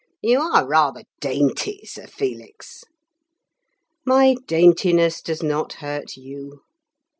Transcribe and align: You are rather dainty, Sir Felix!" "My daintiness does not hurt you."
You 0.23 0.41
are 0.41 0.67
rather 0.67 1.03
dainty, 1.19 1.85
Sir 1.85 2.07
Felix!" 2.07 2.83
"My 4.03 4.35
daintiness 4.47 5.21
does 5.21 5.43
not 5.43 5.73
hurt 5.73 6.17
you." 6.17 6.61